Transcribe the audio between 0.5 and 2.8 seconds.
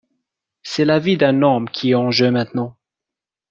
c’est la vie d’un homme qui est en jeu maintenant.